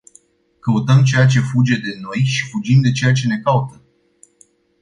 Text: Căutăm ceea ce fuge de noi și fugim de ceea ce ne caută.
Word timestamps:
Căutăm 0.59 1.03
ceea 1.03 1.25
ce 1.27 1.39
fuge 1.39 1.75
de 1.77 1.97
noi 2.01 2.17
și 2.23 2.49
fugim 2.49 2.81
de 2.81 2.91
ceea 2.91 3.13
ce 3.13 3.27
ne 3.27 3.39
caută. 3.39 3.81